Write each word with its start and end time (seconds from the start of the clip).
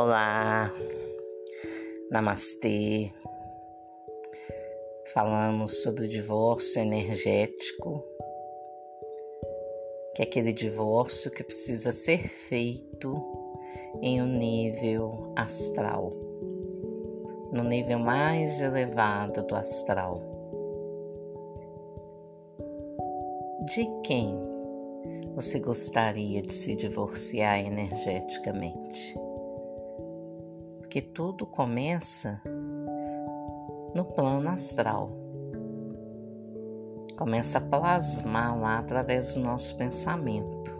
Olá, 0.00 0.72
Namastê. 2.08 3.10
Falamos 5.12 5.82
sobre 5.82 6.04
o 6.04 6.08
divórcio 6.08 6.80
energético, 6.80 8.04
que 10.14 10.22
é 10.22 10.24
aquele 10.24 10.52
divórcio 10.52 11.32
que 11.32 11.42
precisa 11.42 11.90
ser 11.90 12.28
feito 12.28 13.12
em 14.00 14.22
um 14.22 14.28
nível 14.28 15.32
astral, 15.34 16.12
no 17.50 17.64
nível 17.64 17.98
mais 17.98 18.60
elevado 18.60 19.44
do 19.48 19.56
astral. 19.56 20.22
De 23.74 23.84
quem 24.04 24.32
você 25.34 25.58
gostaria 25.58 26.40
de 26.40 26.54
se 26.54 26.76
divorciar 26.76 27.58
energeticamente? 27.58 29.27
Porque 30.88 31.02
tudo 31.02 31.44
começa 31.44 32.40
no 33.94 34.06
plano 34.06 34.48
astral. 34.48 35.12
Começa 37.14 37.58
a 37.58 37.60
plasmar 37.60 38.58
lá 38.58 38.78
através 38.78 39.34
do 39.34 39.40
nosso 39.40 39.76
pensamento. 39.76 40.72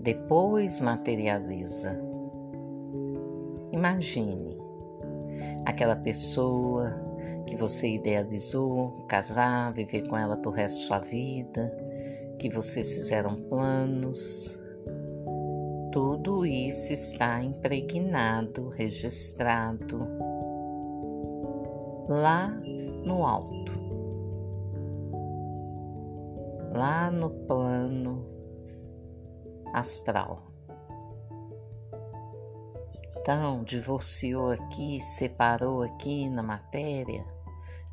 Depois 0.00 0.80
materializa. 0.80 2.00
Imagine 3.70 4.56
aquela 5.66 5.96
pessoa 5.96 6.98
que 7.46 7.56
você 7.56 7.90
idealizou, 7.90 9.04
casar, 9.06 9.74
viver 9.74 10.08
com 10.08 10.16
ela 10.16 10.38
pro 10.38 10.50
resto 10.50 10.80
da 10.80 10.86
sua 10.86 10.98
vida, 11.00 11.70
que 12.38 12.48
vocês 12.48 12.94
fizeram 12.94 13.36
planos 13.36 14.58
tudo 15.94 16.44
isso 16.44 16.92
está 16.92 17.40
impregnado, 17.40 18.68
registrado 18.70 20.04
lá 22.08 22.48
no 22.48 23.24
alto, 23.24 23.72
lá 26.74 27.12
no 27.12 27.30
plano 27.46 28.26
astral. 29.72 30.40
Então, 33.16 33.62
divorciou 33.62 34.50
aqui, 34.50 35.00
separou 35.00 35.82
aqui 35.82 36.28
na 36.28 36.42
matéria, 36.42 37.24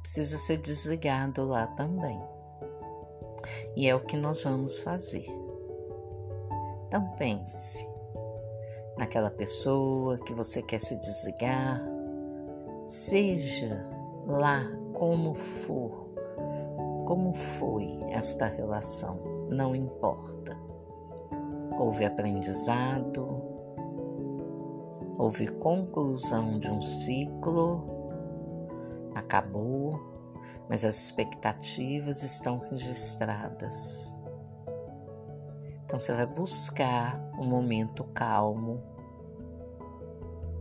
precisa 0.00 0.38
ser 0.38 0.56
desligado 0.56 1.46
lá 1.46 1.66
também. 1.66 2.18
E 3.76 3.86
é 3.86 3.94
o 3.94 4.00
que 4.00 4.16
nós 4.16 4.42
vamos 4.42 4.82
fazer. 4.82 5.26
Então 6.86 7.06
pense, 7.18 7.89
naquela 9.00 9.30
pessoa 9.30 10.18
que 10.18 10.34
você 10.34 10.60
quer 10.60 10.78
se 10.78 10.94
desligar, 10.94 11.82
seja 12.84 13.88
lá 14.26 14.62
como 14.92 15.32
for, 15.32 16.10
como 17.06 17.32
foi 17.32 17.98
esta 18.10 18.44
relação, 18.44 19.18
não 19.48 19.74
importa. 19.74 20.54
Houve 21.78 22.04
aprendizado, 22.04 23.42
houve 25.16 25.48
conclusão 25.48 26.58
de 26.58 26.70
um 26.70 26.82
ciclo, 26.82 27.82
acabou, 29.14 29.98
mas 30.68 30.84
as 30.84 31.06
expectativas 31.06 32.22
estão 32.22 32.58
registradas. 32.58 34.14
Então 35.90 35.98
você 35.98 36.14
vai 36.14 36.24
buscar 36.24 37.20
um 37.36 37.44
momento 37.44 38.04
calmo, 38.14 38.80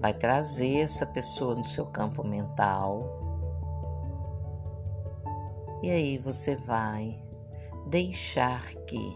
vai 0.00 0.14
trazer 0.14 0.78
essa 0.78 1.04
pessoa 1.04 1.54
no 1.54 1.62
seu 1.62 1.84
campo 1.84 2.26
mental. 2.26 3.04
E 5.82 5.90
aí 5.90 6.16
você 6.16 6.56
vai 6.56 7.22
deixar 7.86 8.64
que 8.86 9.14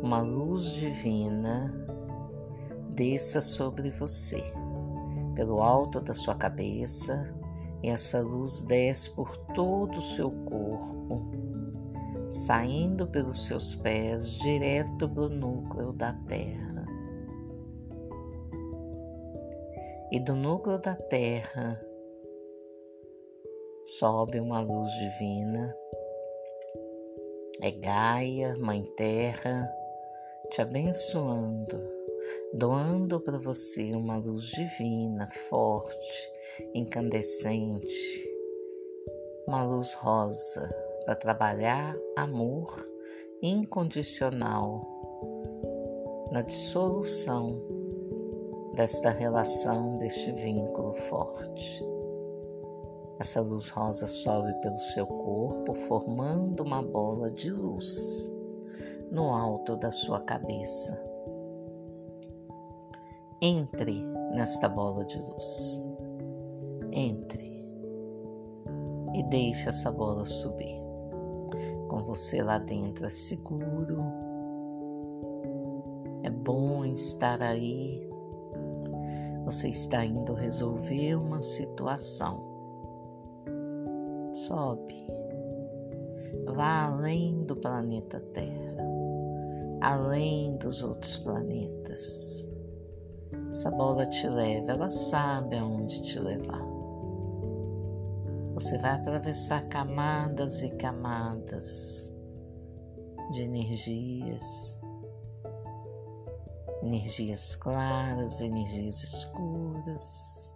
uma 0.00 0.20
luz 0.20 0.74
divina 0.74 1.74
desça 2.94 3.40
sobre 3.40 3.90
você, 3.90 4.44
pelo 5.34 5.60
alto 5.60 6.00
da 6.00 6.14
sua 6.14 6.36
cabeça, 6.36 7.34
e 7.82 7.88
essa 7.88 8.20
luz 8.20 8.62
desce 8.62 9.10
por 9.10 9.36
todo 9.36 9.98
o 9.98 10.02
seu 10.02 10.30
corpo 10.30 11.01
saindo 12.32 13.06
pelos 13.06 13.46
seus 13.46 13.74
pés 13.74 14.38
direto 14.38 15.06
do 15.06 15.28
núcleo 15.28 15.92
da 15.92 16.14
Terra. 16.26 16.86
E 20.10 20.18
do 20.18 20.34
núcleo 20.34 20.78
da 20.78 20.94
Terra 20.94 21.78
sobe 23.82 24.40
uma 24.40 24.60
luz 24.60 24.90
divina. 24.92 25.76
É 27.60 27.70
Gaia, 27.70 28.56
Mãe 28.58 28.82
Terra, 28.96 29.70
te 30.50 30.62
abençoando, 30.62 31.78
doando 32.54 33.20
para 33.20 33.38
você 33.38 33.92
uma 33.92 34.16
luz 34.16 34.44
divina, 34.46 35.28
forte, 35.50 36.32
incandescente, 36.74 38.26
uma 39.46 39.62
luz 39.64 39.92
rosa 39.94 40.91
para 41.04 41.14
trabalhar 41.14 41.96
amor 42.16 42.88
incondicional 43.42 44.88
na 46.30 46.42
dissolução 46.42 47.60
desta 48.74 49.10
relação, 49.10 49.96
deste 49.96 50.32
vínculo 50.32 50.94
forte. 50.94 51.84
Essa 53.18 53.40
luz 53.40 53.68
rosa 53.68 54.06
sobe 54.06 54.52
pelo 54.60 54.78
seu 54.78 55.06
corpo, 55.06 55.74
formando 55.74 56.62
uma 56.62 56.82
bola 56.82 57.30
de 57.30 57.50
luz 57.50 58.30
no 59.10 59.30
alto 59.34 59.76
da 59.76 59.90
sua 59.90 60.20
cabeça. 60.20 61.00
Entre 63.40 64.02
nesta 64.34 64.68
bola 64.68 65.04
de 65.04 65.18
luz. 65.18 65.82
Entre 66.92 67.52
e 69.14 69.22
deixe 69.24 69.68
essa 69.68 69.90
bola 69.92 70.24
subir 70.24 70.81
com 71.92 71.98
você 71.98 72.42
lá 72.42 72.58
dentro 72.58 73.04
é 73.04 73.10
seguro. 73.10 74.02
É 76.22 76.30
bom 76.30 76.86
estar 76.86 77.42
aí. 77.42 78.08
Você 79.44 79.68
está 79.68 80.02
indo 80.02 80.32
resolver 80.32 81.16
uma 81.16 81.42
situação. 81.42 82.42
Sobe. 84.32 85.06
Vá 86.46 86.86
além 86.86 87.44
do 87.44 87.56
planeta 87.56 88.18
Terra, 88.32 88.76
além 89.82 90.56
dos 90.56 90.82
outros 90.82 91.18
planetas. 91.18 92.48
Essa 93.50 93.70
bola 93.70 94.06
te 94.06 94.26
leva, 94.28 94.72
ela 94.72 94.88
sabe 94.88 95.58
aonde 95.58 96.00
te 96.02 96.18
levar. 96.18 96.81
Você 98.62 98.78
vai 98.78 98.92
atravessar 98.92 99.66
camadas 99.66 100.62
e 100.62 100.70
camadas 100.76 102.14
de 103.32 103.42
energias, 103.42 104.80
energias 106.80 107.56
claras, 107.56 108.40
energias 108.40 109.02
escuras, 109.02 110.48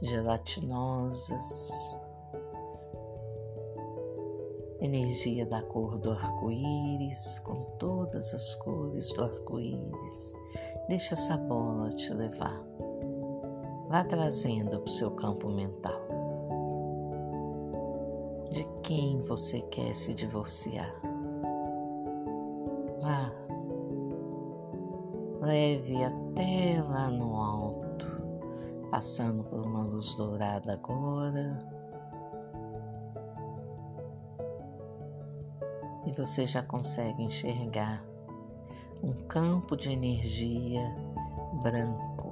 gelatinosas, 0.00 1.70
energia 4.80 5.44
da 5.44 5.60
cor 5.60 5.98
do 5.98 6.12
arco-íris, 6.12 7.38
com 7.40 7.64
todas 7.78 8.32
as 8.32 8.54
cores 8.54 9.12
do 9.12 9.24
arco-íris. 9.24 10.32
Deixa 10.88 11.12
essa 11.12 11.36
bola 11.36 11.90
te 11.90 12.14
levar. 12.14 12.64
Vá 13.90 14.04
trazendo 14.04 14.80
para 14.80 14.88
o 14.88 14.88
seu 14.88 15.10
campo 15.10 15.52
mental 15.52 16.07
quem 18.88 19.18
você 19.18 19.60
quer 19.60 19.94
se 19.94 20.14
divorciar. 20.14 20.90
Vá, 23.02 23.30
leve 25.42 26.02
até 26.02 26.82
lá 26.82 27.10
no 27.10 27.36
alto, 27.36 28.06
passando 28.90 29.44
por 29.44 29.66
uma 29.66 29.82
luz 29.82 30.14
dourada 30.14 30.72
agora. 30.72 31.58
E 36.06 36.12
você 36.12 36.46
já 36.46 36.62
consegue 36.62 37.22
enxergar 37.22 38.02
um 39.02 39.12
campo 39.12 39.76
de 39.76 39.90
energia 39.90 40.96
branco, 41.62 42.30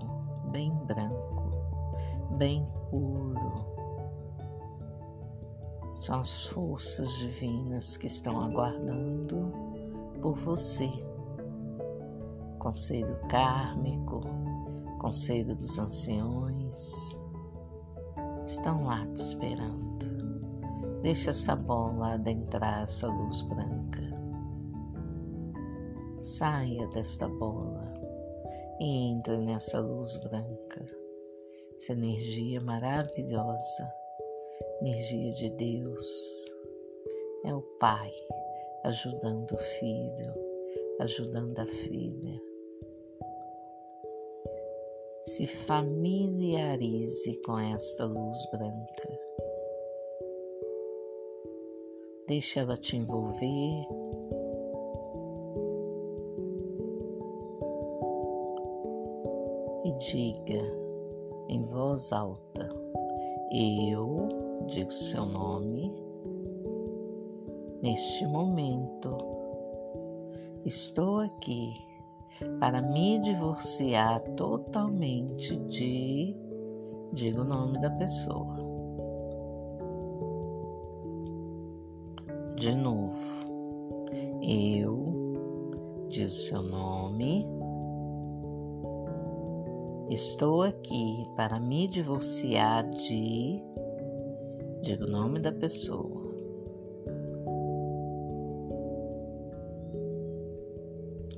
bem 0.50 0.74
branco, 0.86 1.50
bem 2.30 2.64
puro 2.88 3.75
são 5.96 6.20
as 6.20 6.46
forças 6.46 7.12
divinas 7.14 7.96
que 7.96 8.06
estão 8.06 8.40
aguardando 8.40 9.50
por 10.22 10.36
você 10.36 10.88
conselho 12.66 13.16
kármico, 13.28 14.20
conselho 14.98 15.54
dos 15.54 15.78
anciões, 15.78 17.16
estão 18.44 18.86
lá 18.86 19.06
te 19.06 19.20
esperando. 19.20 21.00
Deixa 21.00 21.30
essa 21.30 21.54
bola 21.54 22.14
adentrar 22.14 22.82
essa 22.82 23.06
luz 23.06 23.42
branca. 23.42 24.02
Saia 26.20 26.88
desta 26.88 27.28
bola 27.28 27.94
e 28.80 29.12
entre 29.12 29.38
nessa 29.38 29.78
luz 29.78 30.16
branca, 30.24 30.84
essa 31.76 31.92
energia 31.92 32.60
maravilhosa, 32.62 33.92
energia 34.80 35.32
de 35.32 35.50
Deus. 35.50 36.54
É 37.44 37.54
o 37.54 37.62
Pai 37.78 38.12
ajudando 38.84 39.52
o 39.52 39.58
filho, 39.58 40.34
ajudando 41.00 41.58
a 41.58 41.66
filha. 41.66 42.42
Se 45.22 45.46
familiarize 45.46 47.40
com 47.44 47.58
esta 47.58 48.04
luz 48.04 48.38
branca. 48.50 49.20
Deixa 52.28 52.60
ela 52.60 52.76
te 52.76 52.96
envolver. 52.96 53.86
E 59.84 59.92
diga 59.98 60.62
em 61.48 61.62
voz 61.66 62.12
alta: 62.12 62.68
Eu 63.52 64.35
digo 64.66 64.90
seu 64.90 65.24
nome 65.24 65.92
neste 67.82 68.26
momento. 68.26 69.16
Estou 70.64 71.20
aqui 71.20 71.72
para 72.58 72.82
me 72.82 73.18
divorciar 73.20 74.20
totalmente 74.36 75.56
de. 75.56 76.36
Diga 77.12 77.40
o 77.40 77.44
nome 77.44 77.80
da 77.80 77.90
pessoa. 77.90 78.56
De 82.56 82.74
novo, 82.74 83.14
eu, 84.42 86.06
diz 86.08 86.32
seu 86.48 86.62
nome, 86.62 87.46
estou 90.08 90.62
aqui 90.62 91.26
para 91.36 91.60
me 91.60 91.86
divorciar 91.86 92.88
de. 92.90 93.62
Diga 94.86 95.04
o 95.04 95.10
nome 95.10 95.40
da 95.40 95.50
pessoa. 95.50 96.26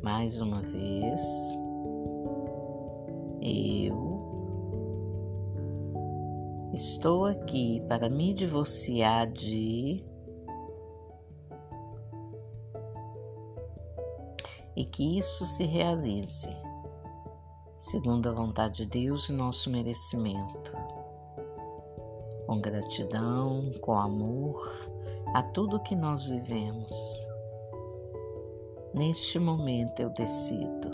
mais 0.03 0.41
uma 0.41 0.61
vez. 0.61 1.21
Eu 3.41 4.31
estou 6.75 7.25
aqui 7.25 7.83
para 7.89 8.11
me 8.11 8.35
divorciar 8.35 9.31
de. 9.31 10.05
E 14.77 14.85
que 14.85 15.17
isso 15.19 15.47
se 15.47 15.65
realize, 15.65 16.55
segundo 17.81 18.29
a 18.29 18.33
vontade 18.33 18.85
de 18.85 18.87
Deus 18.87 19.29
e 19.31 19.33
nosso 19.33 19.71
merecimento. 19.71 20.98
Com 22.49 22.61
gratidão, 22.61 23.71
com 23.81 23.93
amor 23.93 24.69
a 25.33 25.43
tudo 25.45 25.79
que 25.83 25.95
nós 25.95 26.29
vivemos 26.29 27.29
Neste 28.95 29.39
momento 29.39 30.01
eu 30.01 30.11
decido 30.11 30.91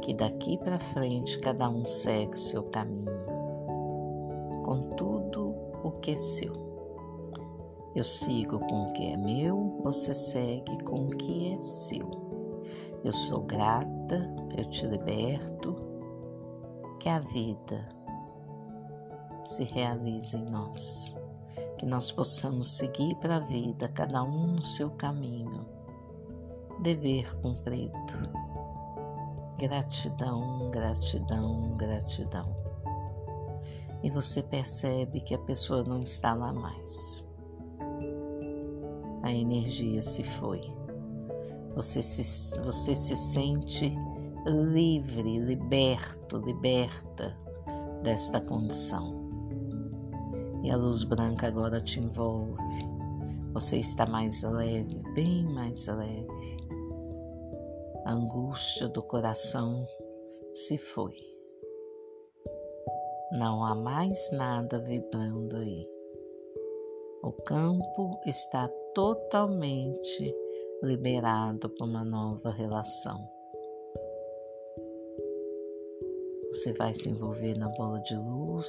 que 0.00 0.14
daqui 0.14 0.56
para 0.56 0.78
frente 0.78 1.38
cada 1.40 1.68
um 1.68 1.84
segue 1.84 2.34
o 2.34 2.38
seu 2.38 2.62
caminho, 2.64 3.12
com 4.64 4.94
tudo 4.96 5.54
o 5.84 5.90
que 6.00 6.12
é 6.12 6.16
seu. 6.16 6.52
Eu 7.94 8.04
sigo 8.04 8.58
com 8.60 8.84
o 8.84 8.92
que 8.92 9.12
é 9.12 9.16
meu, 9.16 9.80
você 9.82 10.14
segue 10.14 10.82
com 10.84 11.08
o 11.08 11.10
que 11.10 11.52
é 11.52 11.58
seu. 11.58 12.08
Eu 13.04 13.12
sou 13.12 13.42
grata, 13.42 14.22
eu 14.56 14.64
te 14.64 14.86
liberto, 14.86 15.76
que 16.98 17.08
a 17.08 17.18
vida 17.18 17.88
se 19.42 19.64
realize 19.64 20.36
em 20.36 20.44
nós, 20.44 21.16
que 21.78 21.86
nós 21.86 22.10
possamos 22.12 22.68
seguir 22.68 23.14
para 23.16 23.36
a 23.36 23.40
vida, 23.40 23.88
cada 23.88 24.22
um 24.22 24.46
no 24.46 24.62
seu 24.62 24.90
caminho 24.90 25.66
dever 26.80 27.34
cumprido. 27.40 27.92
Gratidão, 29.58 30.66
gratidão, 30.70 31.76
gratidão. 31.76 32.56
E 34.02 34.10
você 34.10 34.42
percebe 34.42 35.20
que 35.20 35.34
a 35.34 35.38
pessoa 35.38 35.84
não 35.84 36.02
está 36.02 36.34
lá 36.34 36.52
mais. 36.52 37.30
A 39.22 39.30
energia 39.30 40.02
se 40.02 40.24
foi. 40.24 40.60
Você 41.76 42.02
se, 42.02 42.58
você 42.60 42.94
se 42.94 43.16
sente 43.16 43.96
livre, 44.44 45.38
liberto, 45.38 46.38
liberta 46.38 47.36
desta 48.02 48.40
condição. 48.40 49.21
E 50.62 50.70
a 50.70 50.76
luz 50.76 51.02
branca 51.02 51.46
agora 51.46 51.80
te 51.80 52.00
envolve. 52.00 52.56
Você 53.52 53.78
está 53.78 54.06
mais 54.06 54.42
leve, 54.42 55.02
bem 55.14 55.44
mais 55.44 55.86
leve 55.86 56.62
a 58.04 58.12
angústia 58.12 58.88
do 58.88 59.02
coração 59.02 59.86
se 60.52 60.76
foi. 60.76 61.14
Não 63.32 63.64
há 63.64 63.74
mais 63.74 64.30
nada 64.32 64.78
vibrando 64.80 65.56
aí. 65.56 65.88
O 67.22 67.32
campo 67.32 68.20
está 68.26 68.68
totalmente 68.94 70.34
liberado 70.82 71.70
para 71.70 71.86
uma 71.86 72.04
nova 72.04 72.50
relação. 72.50 73.18
Você 76.48 76.72
vai 76.74 76.92
se 76.92 77.08
envolver 77.08 77.56
na 77.56 77.68
bola 77.68 78.00
de 78.00 78.16
luz, 78.16 78.68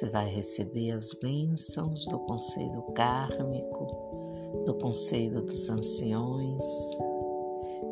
você 0.00 0.08
vai 0.08 0.30
receber 0.30 0.92
as 0.92 1.12
bênçãos 1.12 2.06
do 2.06 2.18
conselho 2.20 2.80
kármico, 2.94 4.64
do 4.64 4.72
conselho 4.78 5.42
dos 5.42 5.68
anciões 5.68 6.96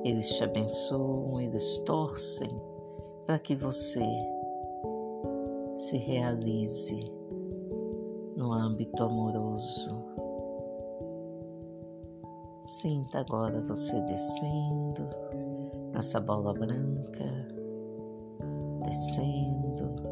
eles 0.05 0.27
te 0.35 0.43
abençoam, 0.43 1.39
eles 1.39 1.77
torcem 1.85 2.51
para 3.27 3.39
que 3.39 3.55
você 3.55 4.07
se 5.77 5.99
realize 5.99 6.99
no 8.37 8.55
âmbito 8.55 9.03
amoroso. 9.03 10.03
Sinta 12.65 13.19
agora 13.19 13.61
você 13.69 14.01
descendo 14.03 15.11
nessa 15.93 16.19
bola 16.21 16.55
branca, 16.55 17.49
descendo. 18.83 20.08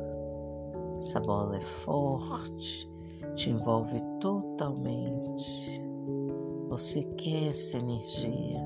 Essa 1.07 1.21
bola 1.21 1.57
é 1.57 1.61
forte, 1.61 2.91
te 3.37 3.51
envolve 3.51 4.03
totalmente. 4.21 5.81
Você 6.69 7.05
quer 7.17 7.51
essa 7.51 7.79
energia 7.79 8.61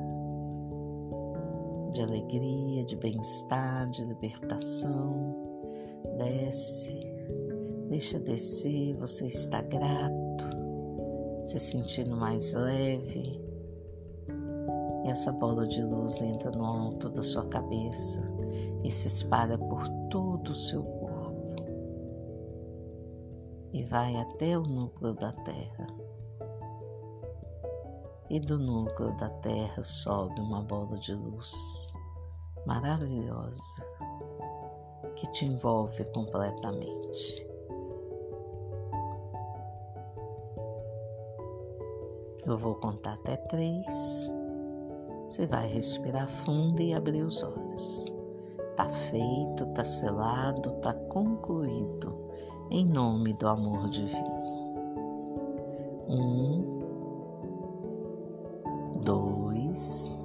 de 1.93 2.01
alegria, 2.01 2.83
de 2.83 2.97
bem-estar, 2.97 3.91
de 3.91 4.07
libertação. 4.07 5.37
Desce, 6.17 6.99
deixa 7.91 8.19
descer, 8.19 8.97
você 8.97 9.27
está 9.27 9.61
grato, 9.61 10.47
se 11.45 11.59
sentindo 11.59 12.17
mais 12.17 12.55
leve. 12.55 13.39
E 15.05 15.11
essa 15.11 15.31
bola 15.31 15.67
de 15.67 15.83
luz 15.83 16.23
entra 16.23 16.51
no 16.53 16.65
alto 16.65 17.11
da 17.11 17.21
sua 17.21 17.45
cabeça 17.45 18.27
e 18.83 18.91
se 18.91 19.09
espalha 19.09 19.59
por 19.59 19.87
todo 20.09 20.53
o 20.53 20.55
seu 20.55 20.83
corpo 20.83 21.00
e 23.73 23.83
vai 23.85 24.17
até 24.17 24.59
o 24.59 24.63
núcleo 24.63 25.15
da 25.15 25.33
Terra 25.33 25.87
e 28.31 28.39
do 28.39 28.59
núcleo 28.59 29.13
da 29.17 29.29
Terra 29.29 29.83
sobe 29.83 30.41
uma 30.41 30.63
bola 30.63 30.97
de 30.99 31.13
luz 31.13 31.93
maravilhosa 32.65 33.85
que 35.17 35.27
te 35.33 35.45
envolve 35.45 36.05
completamente. 36.13 37.49
Eu 42.47 42.57
vou 42.57 42.77
contar 42.77 43.15
até 43.15 43.37
três. 43.37 44.33
Você 45.27 45.47
vai 45.47 45.67
respirar 45.67 46.29
fundo 46.29 46.81
e 46.81 46.95
abrir 46.95 47.23
os 47.23 47.43
olhos. 47.43 48.13
Tá 48.77 48.89
feito, 48.89 49.67
tá 49.75 49.85
selado, 49.85 50.73
tá 50.81 50.95
concluído, 50.95 52.30
em 52.71 52.87
nome 52.87 53.33
do 53.35 53.49
amor 53.49 53.89
divino. 53.91 54.41
Um, 56.09 56.81
dois, 59.03 60.23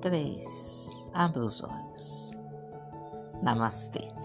três. 0.00 1.08
Abra 1.12 1.44
os 1.44 1.62
olhos. 1.62 2.32
Namastê. 3.42 4.19